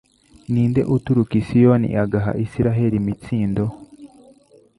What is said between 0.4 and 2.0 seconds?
Ni nde uturuka i Siyoni